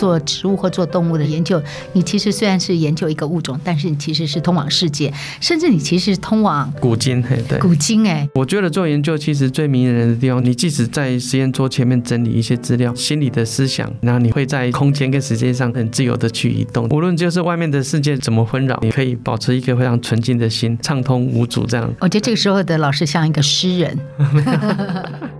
[0.00, 1.62] 做植物或做动物的研究，
[1.92, 5.12] 你其实虽然是研究一个物种，但是你其实是通往世界，
[5.42, 7.22] 甚至你其实是通往古今。
[7.46, 21.66] 对，古今哎，我觉得做研究其实最迷人的地方，你即使在实验桌前面整理一些资料，心里的思想，然后你会在空间跟时间上很自由的去移动，无论就是外面的世界怎么纷扰，你可以保持一个非常纯净的心，畅通无阻。
[21.66, 23.98] 这样，我觉得这个时候的老师像一个诗人。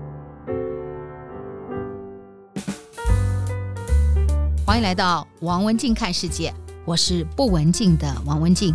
[4.70, 8.72] 欢迎来到王文静看世界，我是不文静的王文静，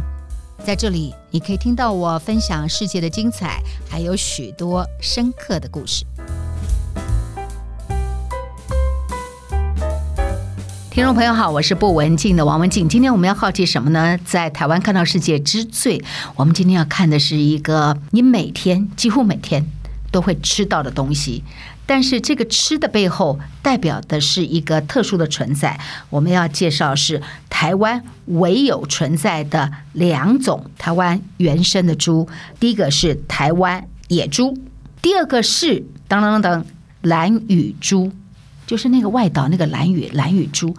[0.62, 6.04] 在这里你可以听到我分享世界的精彩，还有许多深刻的故事。
[10.91, 14.20] 听众朋友好，我是不文静的王文静，今天我们要好奇什么呢？
[14.26, 16.04] 在台湾看到世界之最，
[16.35, 19.66] 我们今天要看的是一个你每天几乎每天
[20.12, 21.41] 都会吃到的东西。
[21.85, 25.80] 但是这个吃的背后代表的是一个特殊的存在。
[26.09, 32.27] 我们要介绍是台湾唯有存在的两种台湾原生的猪。
[32.60, 34.57] 第一个是台湾野猪，
[35.01, 36.65] 第二个是当当当
[37.01, 38.12] 蓝羽猪，
[38.65, 40.76] 就是那个外岛那个蓝羽蓝羽猪。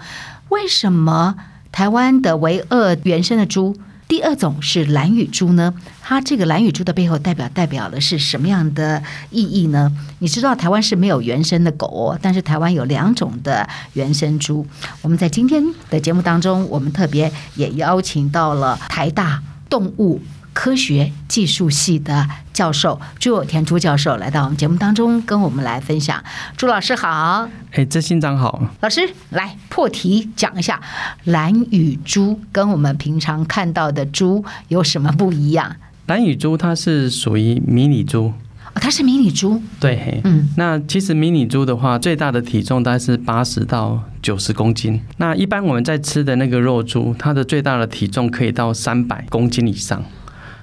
[0.49, 1.37] 为什么
[1.71, 3.77] 台湾的唯二原生的猪？
[4.09, 5.75] 第二种是蓝雨珠呢？
[6.01, 9.91] 它这个蓝雨珠的背后代表代表的是什么样的意义呢？
[10.21, 14.65] 你知道台湾是没有原生的狗哦，但是台湾有两种的原生猪。
[15.03, 20.21] 我们在今天的节目当中，我们特别也邀请到了台大动物
[20.57, 26.25] 科学技术系的教授朱有田朱教授来到我们节目当中，跟我们来分享。
[26.57, 28.63] 朱老师好，哎，这心长好。
[28.81, 30.81] 老师来破题讲一下，
[31.25, 35.77] 兰屿猪跟我们平常看到的猪有什么不一样？
[36.07, 38.33] 兰屿猪它是属于迷你猪，
[38.73, 39.61] 哦，它是迷你猪。
[39.79, 45.03] 对，嗯，那其实迷你猪的话，最大的体重大概是八十到九十公斤。
[45.19, 50.03] 那一般我们在吃的那个肉猪，它的最大的体重可以到三百公斤以上。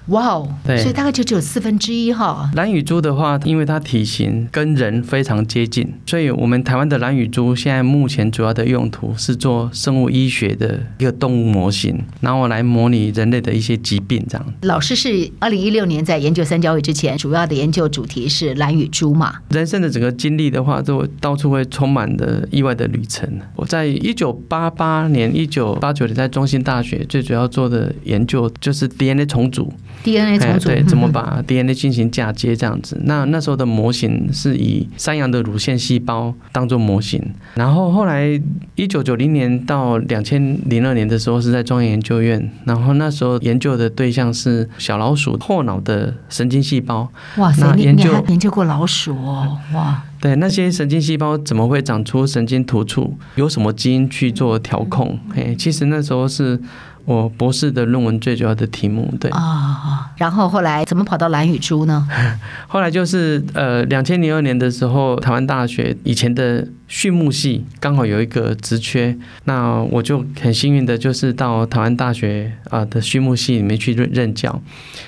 [0.07, 2.51] 哇哦，对，所以大概就只有四分之一哈。
[2.55, 14.53] 蓝羽猪的话，因为它体型跟人非常接近，所以我们台湾的蓝羽猪现在目前主要的用途是做生物医学的一个动物模型，然后来模拟人类的一些疾病这样。
[14.63, 19.35] 老师是二零一六年在研究三角尾之前，主要的研究主题是蓝羽猪嘛？
[19.51, 23.29] 人生的整个经历的话，都到处会充满的意外的旅程。
[23.55, 29.71] 我在一九八八年、一九八九年在中兴大学最主要做的研究就是 DNA 重组。
[30.03, 32.99] DNA 重组，对，怎么把 DNA 进行嫁接这样子？
[33.05, 37.21] 那那时候的模型是以山羊的乳腺细胞当做模型，
[37.55, 38.39] 然后后来
[38.75, 47.09] 一九九零年到两千零二年的时候是在中央研究院，然后那时候研究的对象是小老鼠后脑的神经细胞。
[47.37, 49.57] 哇塞，那研究研究过老鼠哦？
[49.73, 53.17] 哇，对，那些神经细胞怎么会长出神经突触？
[53.35, 55.17] 有什么基因去做调控？
[55.35, 56.59] 哎，其实那时候是。
[57.05, 62.07] 我博士的论文最主要的题目，对啊，然后后来怎么跑到蓝雨珠呢？
[62.67, 66.67] 后来就是呃，两千零二年的时候，台湾大学以前的。
[66.95, 74.61] 畜牧系刚好有一个职缺，那我就很幸运的，就是到台湾大学啊的畜牧系里面去任任教。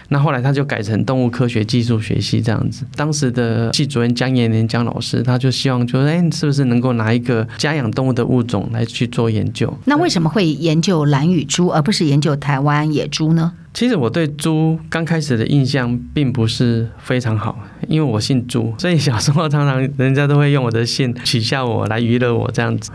[0.10, 2.84] 那后来他就改成动物科学技术学系这样子。
[2.96, 9.72] 当时的系主任江延年江老师，他就希望就说，哎，是不是能够拿一个家养动物的物种来去做研究？
[9.86, 13.54] 那为什么会研究蓝羽猪，而不是研究台湾野猪呢？
[13.76, 17.60] 其实我对猪刚开始的印象并不是非常好，
[17.90, 22.90] 因为我姓朱，所以小时候常常人家都会用我的姓取笑我来娱乐我这样子。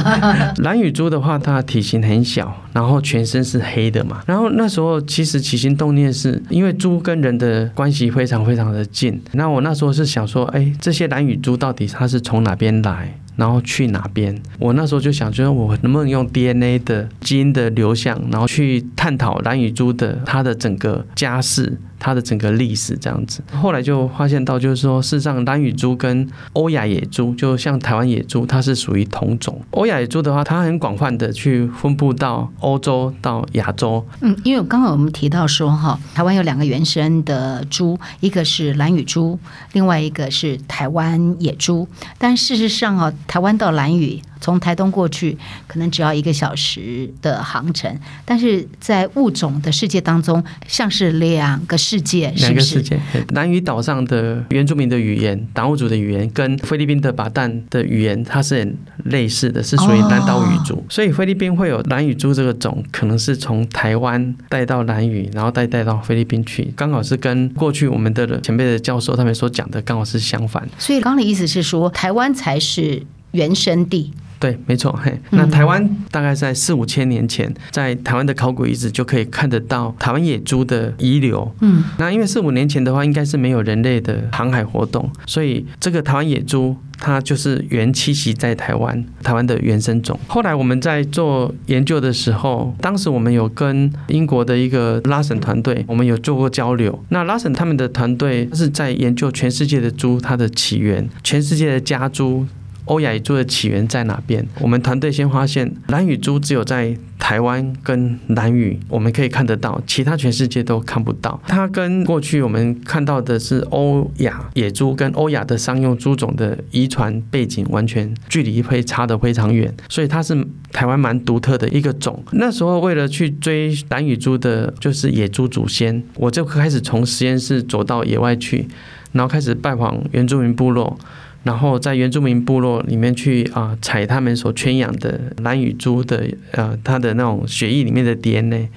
[0.64, 4.22] 蓝羽猪的话，它体型很小，然后全身是黑的嘛。
[4.26, 9.20] 然后那时候其实起心动念是因为猪跟人的关系非常非常的近。
[9.32, 13.14] 那我那时候是想说，哎，这些蓝羽猪到底它是从哪边来？
[13.36, 14.40] 然后去哪边？
[14.58, 21.78] 我那时候就想，就是我能不能用 DNA 的基因的流向，然后去探讨蓝雨珠的它的整个家世。
[22.04, 29.58] 它的整个历史这样子，后来就发现到，就是说，事实上，蓝羽猪跟欧亚野猪，就像台湾野猪，它是属于同种。
[29.70, 34.06] 欧亚野猪的话，它很广泛的去分布到欧洲到亚洲。
[34.20, 39.38] 嗯，因为刚刚我们提到说，哈，台湾有两个原生的猪，一个是蓝羽猪，
[39.72, 41.88] 另外一个是台湾野猪。
[42.18, 44.20] 但事实上啊，台湾到蓝羽。
[44.44, 45.34] 从台东过去
[45.66, 52.44] 可能只要一个小时的航程，但是在物种的世界当中，像是两个世界，是不是？
[52.44, 53.00] 两个世界。
[53.30, 60.74] 南屿岛上的原住民的语言，达悟族的语言，跟菲律宾的巴旦的语言，它是很类似的，是属于南岛语族。
[60.74, 70.68] 哦、所以菲律宾会有南屿猪这个种，可能是从台湾带到南屿，然后带带到菲律宾去，刚好是跟过去我们的前辈的教授他们所讲的刚好是相反。
[70.76, 74.12] 所以刚刚的意思是说，台湾才是原生地。
[74.44, 74.92] 对，没错。
[75.02, 81.50] 嘿，那台湾大概在四五千年前，在台湾的考古遗址就可以看得到台湾野猪的遗留。
[81.62, 86.76] 嗯，那因为四五年前的话，应该是没有人类的航海活动，所以这个台湾野猪。
[86.96, 90.18] 它就是原栖息在台湾，台湾的原生种。
[90.28, 96.96] 后来我们在做研究的时候，当时我们有跟英国的一个拉森团队，我们有做过交流。
[97.08, 102.46] 那拉森他们的团队是在研究全世界的猪它的起源，全世界的家猪。
[102.86, 104.46] 欧亚野猪的起源在哪边？
[104.60, 111.40] 我们团队先发现兰屿猪只有在台湾跟兰屿我们可以看得到，其他全世界都看不到。
[111.46, 122.22] 它跟过去我们看到的是欧亚野猪跟欧亚的商用猪种的遗传背景完全距离会差得非常远，所以它是台湾蛮独特的一个种。
[122.32, 128.68] 那时候为了去追兰屿猪的，就是野猪祖先，我就开始从实验室走到野外去，
[129.12, 130.98] 然后开始拜访原住民部落。
[131.44, 138.68] 然后在原住民部落里面去啊采他们所圈养的蓝羽猪的呃它的那种血液里面的 DNA，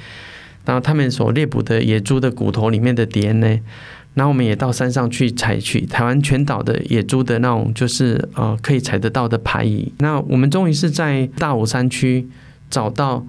[0.66, 3.62] 然后他们所猎捕的野猪的骨头里面的 DNA，
[4.14, 12.28] 然后我们也到山上去采取台湾全岛的野猪的那种就是呃可以采得到的排遗，那我们终于是在大武山区
[12.70, 13.26] 找到。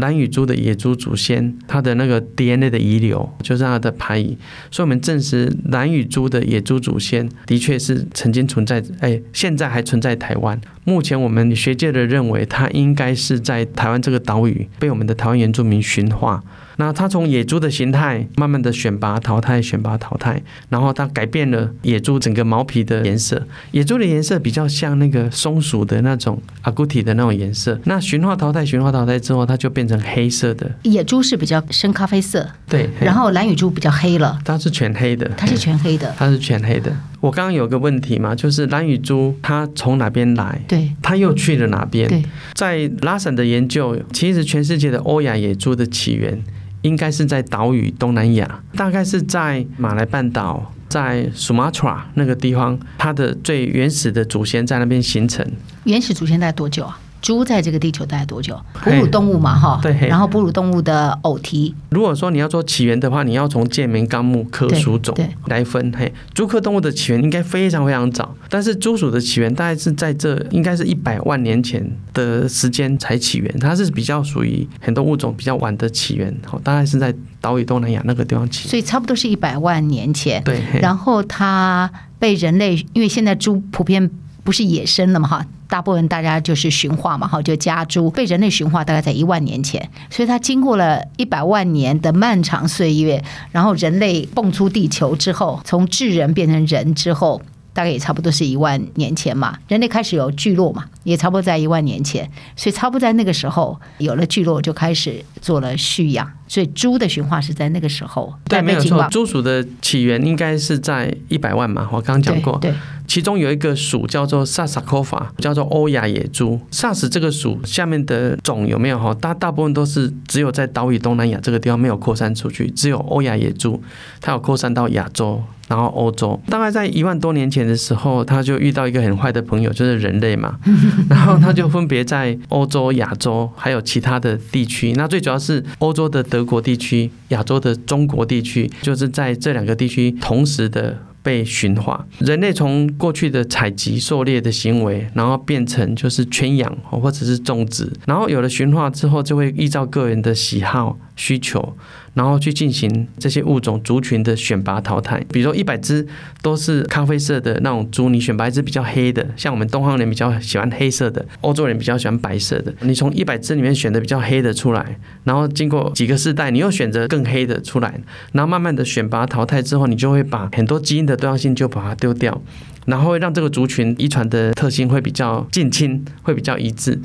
[0.00, 4.36] 蓝羽猪的野猪祖先，它的那个 DNA 的遗留就是它的排遗，
[4.70, 10.60] 所以我们证实蓝羽猪的野猪祖先的确是曾经存在，哎，现在还存在台湾。
[10.84, 16.42] 目前我们学界的认为，它应该是在台湾这个岛屿被我们的台湾原住民驯化。
[16.80, 23.46] 那它从野猪的形态慢慢的选拔淘汰，选拔淘汰，然后它改变了野猪整个毛皮的颜色。
[23.72, 27.78] 野猪的颜色比较像那个松鼠的那种阿古提的那种颜色。
[27.84, 30.70] 那驯化淘汰，驯化淘汰之后，它就变成黑色的。
[30.84, 32.88] 野猪是比较深咖啡色，对。
[32.98, 35.30] 然后蓝羽猪比较黑了，它是全黑的。
[35.36, 36.90] 它是全黑的，它是全黑的。
[37.20, 40.58] 我刚刚有个问题嘛，就是蓝羽猪它从哪边来？
[40.66, 42.08] 对，它又去了哪边？
[42.08, 42.24] 对，
[42.54, 46.42] 在拉萨的研究，其实全世界的欧亚野猪的起源。
[46.82, 55.46] 应该是在岛屿东南亚，大概是在马来半岛，在 Sumatra 那个地方，它的最原始的祖先在那边形成。
[55.84, 56.98] 原始祖先在多久啊？
[57.20, 58.58] 猪在这个地球待多久？
[58.82, 59.78] 哺乳动物嘛，哈。
[59.82, 59.92] 对。
[60.08, 61.74] 然后哺乳动物的偶蹄。
[61.90, 65.92] 如果说你要做起源的话，你要从界面纲目科属种来分。
[65.96, 71.84] 嘿，猪科动物的起源应该非常非常早，但是猪属的起源大概是在这应该是一百万年前
[72.14, 76.34] 的时间才起源，它是比较属于很多物种比较晚的起源。
[76.46, 78.70] 好，大概是在岛屿东南亚那个地方起源。
[78.70, 80.42] 所以差不多是一百万年前。
[80.44, 80.62] 对。
[80.80, 84.10] 然后它被人类，因为现在猪普遍
[84.44, 85.46] 不是野生的嘛，哈。
[85.68, 93.22] 大部分大家就是驯化嘛，哈，就家猪被人类驯化，大概在一万年前，所以它经过了一百万年的漫长岁月，
[93.52, 97.40] 然后人类蹦出地球之后，从智人变成人之后，
[97.72, 99.58] 大概也差不多是一万年前嘛。
[99.68, 106.30] 人类开始有聚落嘛，也差不多在一万年前，所以差不多在那个时候有了聚落，就开始做了蓄养。
[106.48, 108.34] 所以猪的驯化是在那个时候。
[108.48, 109.06] 对，没有错。
[109.08, 112.58] 猪属的起源应该是在一百万嘛，我刚刚讲过。
[112.60, 112.70] 对。
[112.70, 112.76] 对
[113.10, 116.60] 其中有一个属叫做萨萨科法，叫做欧亚野猪。
[116.70, 119.12] 萨斯这个属下面的种有没有哈？
[119.14, 123.82] 大大部分都是只有在岛屿东南亚这个地方没有扩散出去，只有欧亚野猪，
[124.20, 126.38] 它有扩散到亚洲，然后欧洲。
[126.48, 130.58] 大概在一万多年前的时候，他就遇到一个很坏的朋友，就是人类嘛。
[131.08, 134.92] 然后他就分别在欧洲、亚洲还有其他的地区。
[134.94, 140.98] 那最主要是欧洲的德国地区、亚洲的中国地区，就是在这两个地区同时的。
[141.22, 151.76] 被驯化，人类从过去的采集、狩猎的行为，然后变成就是圈养或者是种植，然后有了驯化之后，就会依照个人的喜好需求。
[152.14, 156.06] 然后去进行这些物种族群的选拔淘汰，比如说一百只
[156.42, 162.74] 都是咖啡色的那种猪，你选拔一只比较黑的，像我们东方人比较喜欢黑色的，欧洲人比较喜欢白色的。
[162.80, 168.00] 你从一百只里面选的比较黑的出来，然后经过几个世代，你又选择更黑的出来，
[168.32, 172.42] 然后慢慢的选拔淘汰之后，你就会把很多基因的多样性就把它丢掉，
[172.86, 176.98] 然后会让这个族群遗传的特性会比较近亲，会比较一致。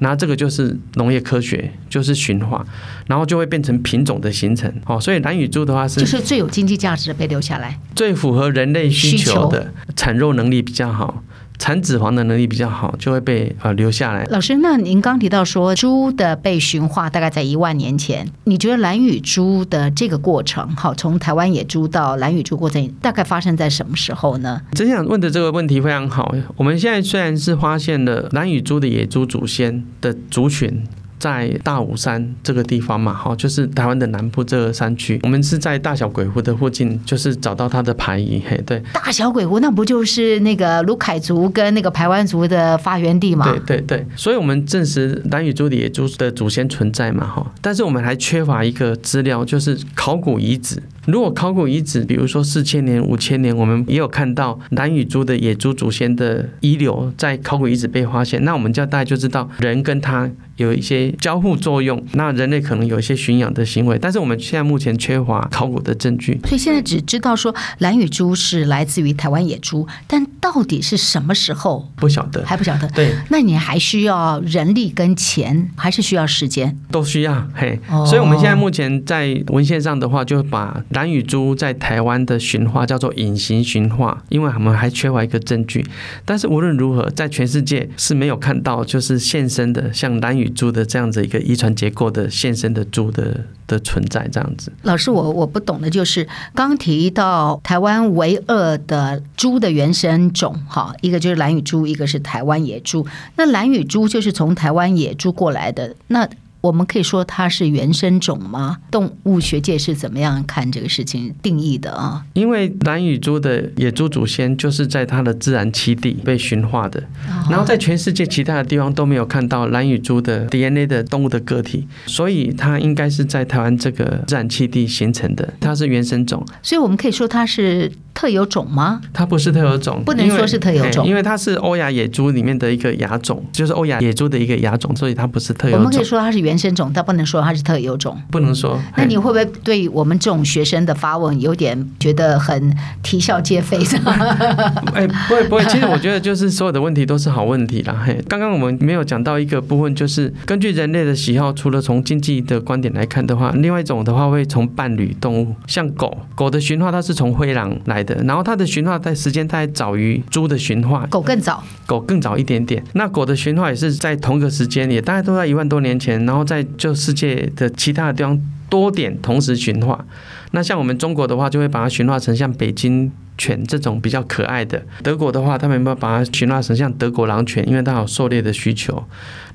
[0.00, 2.66] 然后这个就是农业科学，就是驯化，
[3.06, 4.68] 然后就会变成品种的形成。
[4.86, 11.22] 哦，所以蓝雨猪的话是就是最有经济价值的被留下来，最符合人类需求的，产肉能力比较好。
[11.60, 14.24] 产脂肪的能力比较好，就会被呃留下来。
[14.30, 24.62] 老师，那您刚提到说猪的被驯化大概在一万年前，你觉得蓝羽猪的这个过程，好，从台湾野猪到蓝羽猪过程，大概发生在什么时候呢？
[24.72, 26.34] 真想问的这个问题非常好。
[26.56, 30.82] 我们现在虽然是发现了蓝羽猪的野猪祖先的族群。
[31.20, 35.20] 在大武山这个地方嘛，哈，就是台湾的南部这个山区。
[35.22, 38.42] 我们是在大小鬼湖的附近，就是找到它的排遗。
[38.48, 43.48] 嘿，对，大小鬼湖那不就是那个卢凯族跟那个排湾族的发源地嘛？
[43.48, 50.82] 对对对，所以我们证实南屿族的野猪的祖先存在嘛，哈，但是我们还缺乏一个资料，就是考古遗址。
[51.10, 72.88] 如果考古遗址，比如说四千年、五千年，我们也有看到兰屿族的野猪祖先的遗留在考古遗址被发现，那我们就大家就知道人跟它有一些交互作用，那人类可能有一些驯养的行为，但是我们现在目前缺乏考古的证据，所以现在只知道说蓝羽猪是来自于台湾野猪，但到底是什么时候不晓得，还不晓得。
[72.90, 76.76] 对，那你还需要人力跟钱，还是需要时间？
[76.90, 77.48] 都需要。
[77.54, 85.82] 嘿，所以我们现在目前在文献上的话，就把兰屿猪在台湾的驯化叫做隐形驯化，因为我们还缺乏一个证据。
[86.26, 94.70] 但是无论如何，在全世界是没有看到就是现身的像兰屿猪的这样子一个遗传结构的现身的猪的的存在，这样子。
[94.82, 103.06] 老师，我我不懂的就是刚提到台湾唯二的猪的原生种，哈，一个就是兰屿猪，一个是台湾野猪。
[103.36, 106.28] 那兰屿猪就是从台湾野猪过来的，那。
[106.60, 108.78] 我们可以说它是原生种吗？
[108.90, 112.24] 动物学界是怎么样看这个事情定义的啊？
[112.34, 117.02] 因为蓝羽猪的野猪祖先就是在它的自然栖地被驯化的，
[117.48, 126.44] 然后在全世界其他的地方都没有看到蓝羽猪的 DNA 的动物的个体，所以它应该是在台湾这个自然栖地形成的，它是原生种。
[126.62, 127.90] 所以我们可以说它是。
[128.12, 129.00] 特有种吗？
[129.14, 135.78] 它不是特有种，不能说是特有种，因为它是欧亚野猪里面的一个亚种，就是欧亚野猪的一个亚种，所以它不是特有种。
[135.78, 138.16] 我们可以说它是原生种，但不能说它是特有种。
[138.30, 138.80] 不能说。
[138.96, 143.80] 那你会不会对我们这种学生的发问有点觉得很啼笑皆非？
[144.94, 148.02] 哎，不会不会，其实我觉得就是所有的问题都是好问题啦。
[148.06, 158.14] 嘿，刚刚我们没有讲到一个部分，就是根据人类的喜好，除了从经济的观点来看的话，另外一种的话会从伴侣动物，像狗狗的驯化，它是从灰狼来的。
[158.24, 162.82] 然后它的驯化在时间，它还早于猪的驯化， 狗更早，狗更早一点点。
[162.92, 166.24] 那狗的驯化也是在同一个时间，也大概都在一万多年前。
[166.26, 170.04] 然后在就世界的其他的地方多点同时驯化。
[170.52, 174.82] 那像我们中国的话，就会把它驯化成像北京犬这种比较可爱的。
[175.02, 177.66] 德国的话，他们有没有把它驯化成像德国狼犬？
[177.66, 179.02] 因为它有狩猎的需求。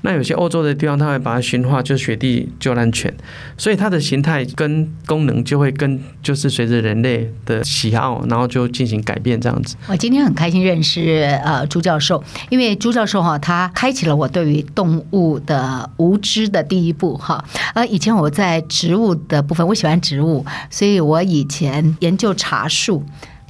[0.02, 3.12] 那有些欧洲的地方，它会把它驯化，就雪地救难犬，
[3.58, 9.76] 所以它的形态跟功能就会跟就是随着人类的喜好，然后就进行改变这样子。
[9.88, 17.44] 我今天很开心认识呃朱教授，因为朱教授哈，他开启了我对于动物的无知的第一步哈。
[17.74, 23.04] 呃，以前我在植物的部分，我喜欢植物，所以我以前研究茶树，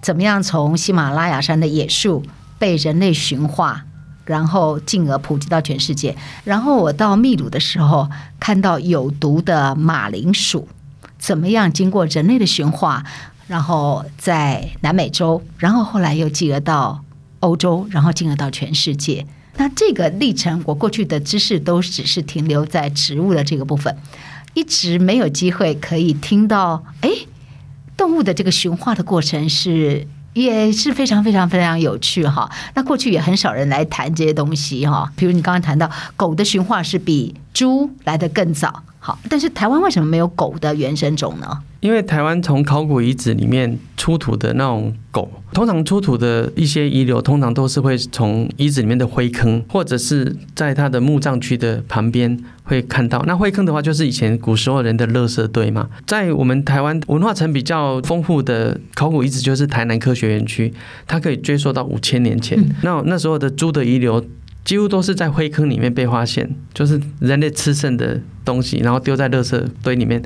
[0.06, 2.24] 怎么样从喜马拉雅山的野树
[2.60, 3.86] 被人类驯化。
[4.26, 6.16] 然后进而普及到全世界。
[6.44, 8.10] 然后我到秘鲁的时候，
[8.40, 10.68] 看到有毒的马铃薯
[11.20, 13.04] 怎么样经过人类的驯化，
[13.48, 17.04] 然后在南美洲，然后后来又进而到
[17.42, 19.28] 欧洲，然后进而到全世界。
[19.58, 23.96] 那这个历程，我过去的知识都只是停留在植物的这个部分，
[24.56, 27.12] 一直没有机会可以听到，哎，
[27.98, 30.08] 动物的这个驯化的过程是。
[30.36, 32.52] 也是非常非常非常有趣哈。
[32.75, 35.12] 那过去也很少人来谈这些东西哈。
[35.16, 41.46] 比如你刚刚谈到狗的驯化是比猪来的更早，好，但是台湾为什么没有狗的原生种呢？
[41.80, 53.24] 因为台湾从考古遗址里面出土的那种狗，通常出土的一些遗留，通常都是会从遗址里面的灰坑，或者是在它的墓葬区的旁边会看到。
[53.28, 55.88] 那灰坑的话，就是以前古时候人的垃圾堆嘛。
[56.08, 60.74] 在我们台湾文化层比较丰富的考古遗址，就是台南科学园区，
[61.06, 62.60] 它可以追溯到五千年前。
[62.60, 64.26] 嗯、那那时候的猪的遗留。
[64.65, 70.22] 几乎都是在灰坑里面被发现，就是人类吃剩的东西，然后丢在垃圾堆里面。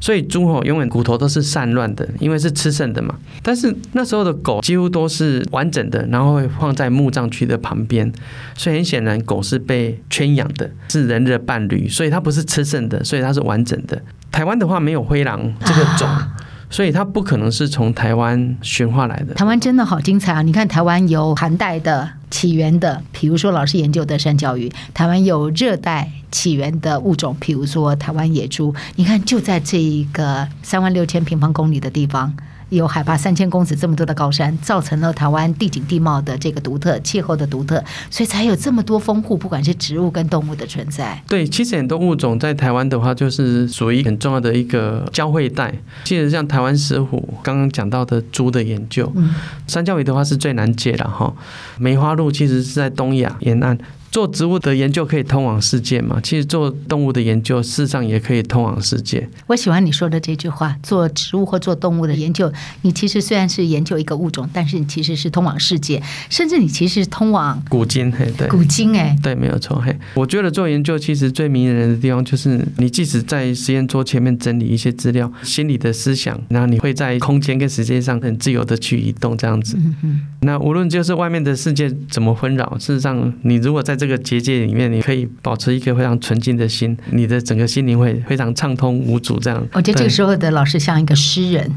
[0.00, 3.14] 所以猪吼永远骨头都是散乱的，因为是吃剩的嘛。
[3.42, 8.12] 但是那时候的狗几乎都是完整的，然后会放在墓葬区的旁边。
[8.56, 14.00] 所以很显然，狗是被圈养的，是人类的伴侣，所以它不是吃剩的，所以它是完整的。
[14.30, 16.08] 台湾的话没有灰狼这个种。
[16.08, 16.36] 啊
[16.72, 19.34] 所以它不可能是从台湾驯化来的。
[19.34, 20.40] 台湾真的好精彩啊！
[20.40, 28.74] 你看，台湾有寒带的起源的，比如说老师研究的山教鱼；台湾有热带起源的物种，比如说台湾野猪。
[28.96, 32.34] 你看，就在这一个三万六千平方公里的地方。
[32.76, 41.22] 有海拔三千公尺这么多的高山，造成了台湾地景地貌的这个独特，气候的独特，所以才有这么多丰富，不管是植物跟动物的存在。
[41.28, 45.74] 对，其实很多物种在台湾的话，就是属于很重要的一个交汇带。
[46.04, 49.34] 其实像台湾石虎，刚刚讲到的猪的研究，嗯，
[49.66, 51.30] 山椒鱼的话是最难解的哈。
[51.78, 53.76] 梅花鹿其实是在东亚沿岸。
[54.12, 56.20] 做植物的研究可以通往世界嘛？
[56.22, 59.26] 其实做动物的研究，事实上也可以通往世界。
[59.46, 62.52] 我喜欢你说的这句话：做植物或做动物的研究，
[62.82, 68.12] 你其实虽然是研究一个物种，但是你其实是通往世界，甚至你其实是通往古今。
[68.12, 69.80] 嘿，对，古今哎，对，没有错。
[69.80, 79.74] 嘿，我觉得做研究其实最迷人的地方，就是你即使在实验桌前面整理一些资料，心里的思想，然后你会在空间跟时间上很自由的去移动，这样子。
[79.78, 80.20] 嗯嗯。
[80.42, 89.38] 那无论就是外面的世界怎么纷扰，事实上，你如果在这个结界里面，你可以保持一个非常纯净的心，你的整个心灵会非常畅通无阻。
[89.38, 91.70] 这样，我觉得这个时候的老师像一个诗人。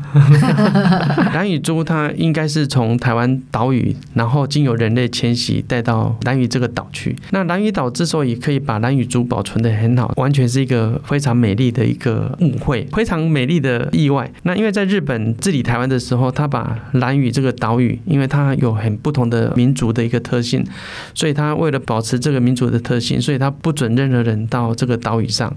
[1.36, 7.14] 蓝雨珠它应该是从台湾岛屿，然后经由人类迁徙带到兰屿这个岛去。
[7.32, 14.32] 那蓝屿岛之所以可以把蓝雨珠保存得很好，完全是一个非常美丽的一个误会，非常美丽的意外。
[14.44, 20.66] 那因为在日本治理台湾的时候，他把蓝雨这个岛屿，因为它有很不同的民族的一个特性，
[21.14, 25.54] 所以他为了保持这个民族的特性，所以他不准任何人到这个岛屿上。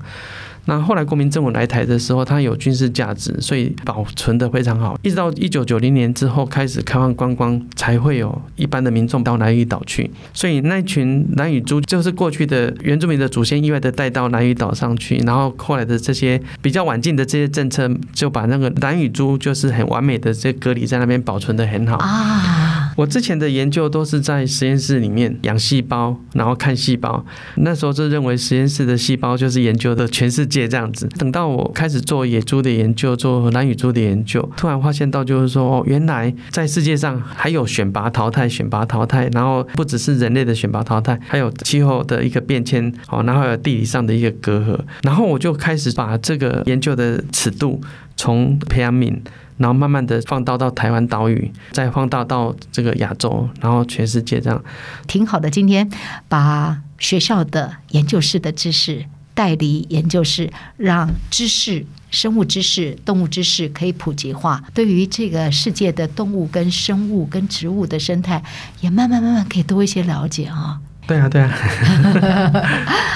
[0.68, 4.98] 那后来国民政府来台的时候，它有军事价值，所以保存得非常好。
[5.02, 10.10] 一直到一九九零年之后开始开放观光，才会有一般的民众到兰屿岛去。
[10.34, 22.67] 所以那群兰屿猪就是过去的原住民的祖先意外的带到兰屿岛上去，然后后来的这些比较晚近的这些政策，就把那个兰屿猪就是很完美的这隔离在那边保存得很好啊。
[22.98, 27.24] 我之前的研究都是在实验室里面养细胞，然后看细胞。
[27.58, 31.06] 那时候就认为实验室的细胞就是研究的全世界这样子。
[31.16, 44.76] 等到我开始做野猪的研究，做兰屿猪的研究，突然发现到就是说，哦，原来在世界上还有选拔淘汰、选拔淘汰，然后不只是人类的选拔淘汰，还有气候的一个变迁，哦，然后还有地理上的一个隔阂。
[45.04, 47.80] 然后我就开始把这个研究的尺度
[48.18, 49.18] 从培养皿。
[49.56, 54.64] 然后慢慢的放大到台湾岛屿，再放大到这个亚洲，然后全世界这样，
[55.08, 55.50] 挺好的。
[55.50, 55.90] 今天
[56.28, 68.40] 把学校的研究室的知识带离研究室，让知识、生物知识、动物知识可以普及化，对于这个世界的动物跟生物跟植物的生态，
[68.80, 70.78] 也慢慢慢慢可以多一些了解啊。
[71.08, 71.50] 对啊，对啊。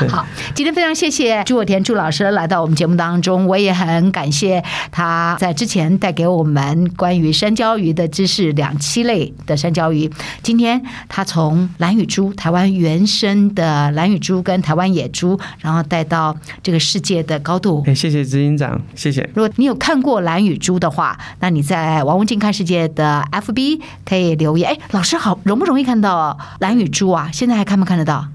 [0.08, 10.10] 好，今天非常谢谢朱有田朱老师来到我们节目当中，我也很感谢他在之前带给我们关于山椒鱼的知识，两栖类的山椒鱼。
[10.43, 17.84] 今天他从兰屿猪，台湾原生的兰屿猪跟台湾野猪，然后带到这个世界的高度。
[17.95, 19.28] 谢谢执行长，谢谢。
[19.34, 24.71] 如果你有看过兰屿猪的话，那你在王文静看世界的 FB 可以留言。
[24.71, 27.28] 哎，老师好，容不容易看到兰屿猪啊？
[27.32, 28.28] 现在还看不看得到？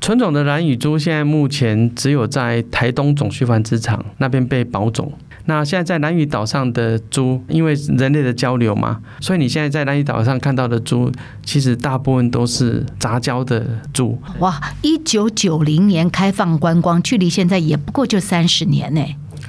[0.00, 5.12] 纯种的蓝羽猪现在目前只有在台东总畜繁殖场那边被保种。
[5.46, 11.10] 那现在在蓝屿岛上的猪，因为人类的交流嘛，所以你现在在蓝屿岛上看到的猪，
[11.44, 14.16] 其实大部分都是杂交的猪。
[14.38, 19.04] 哇，一九九零年开放观光，距离现在也不过就三十年呢。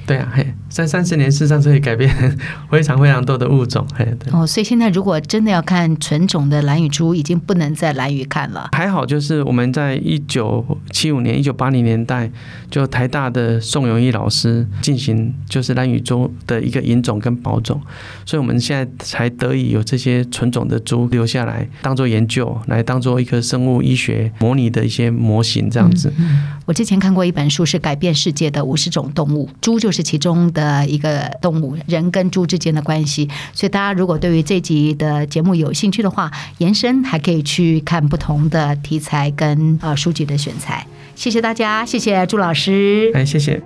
[0.06, 2.10] 对啊，嘿，三三十年事实上是可以改变
[2.70, 4.32] 非常非常多的物种，嘿，对。
[4.32, 8.68] 哦，所以现在如果真的要看纯种的蓝羽猪，已经不能在蓝屿看了。
[8.72, 12.30] 还好，就是我们在一九七五年、一九八零年代，
[12.70, 17.80] 就台大的宋永毅老师进行就是蓝羽猪的一个引种跟保种，
[18.26, 26.12] 所以我们现在才得以有这些纯种的猪留下来，当做研究，来当做一个生物医学模拟的一些模型这样子。
[26.18, 26.53] 嗯嗯。
[26.66, 33.28] 我之前看过一本书，是改变世界的五十种动物，猪就是其中的一个动物，人跟猪之间的关系。
[33.52, 40.86] 所以大家如果对于这集的节目有兴趣的话，延伸还可以去看不同的题材跟呃书籍的选材。
[41.14, 43.10] 谢谢大家，谢谢朱老师。
[43.14, 43.62] 哎，谢谢。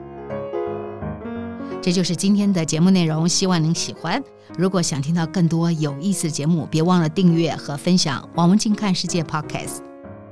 [1.81, 4.23] 这就是今天的节目内容，希望您喜欢。
[4.59, 9.88] 如果想听到更多有意思的节目，别忘了订阅和分享王文静看世界 Podcast。